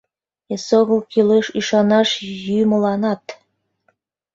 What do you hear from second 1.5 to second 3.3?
ӱшанаш йӱмыланат